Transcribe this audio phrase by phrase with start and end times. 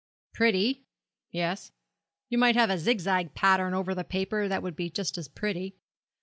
[0.33, 0.83] 'Pretty,
[1.29, 1.71] yes;
[2.27, 5.75] you might have a zigzag pattern over the paper that would be just as pretty.